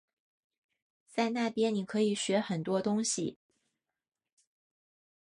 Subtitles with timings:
[1.11, 3.37] 在那边你可以学很多东西